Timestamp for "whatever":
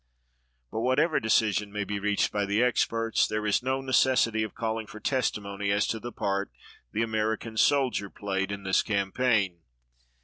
0.79-1.19